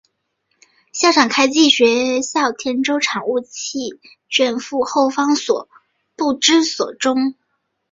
[0.91, 5.69] 校长开济携学校田洲产物契券赴后方后
[6.17, 7.35] 不知所踪。